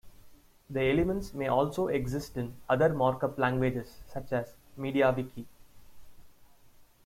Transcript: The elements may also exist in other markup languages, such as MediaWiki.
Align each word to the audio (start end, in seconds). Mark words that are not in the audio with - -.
The 0.67 0.81
elements 0.81 1.35
may 1.35 1.47
also 1.47 1.85
exist 1.87 2.35
in 2.35 2.55
other 2.67 2.91
markup 2.91 3.37
languages, 3.37 4.01
such 4.07 4.33
as 4.33 4.55
MediaWiki. 4.75 5.45